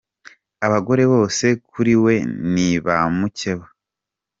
Abagore 0.65 1.03
bose 1.13 1.45
kuri 1.71 1.93
we 2.03 2.15
nib 2.53 2.83
a 3.03 3.05
mukeba. 3.17 3.65